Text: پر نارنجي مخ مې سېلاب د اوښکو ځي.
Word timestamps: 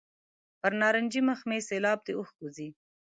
پر 0.59 0.71
نارنجي 0.81 1.21
مخ 1.27 1.39
مې 1.49 1.57
سېلاب 1.69 1.99
د 2.03 2.07
اوښکو 2.17 2.45
ځي. 2.55 2.67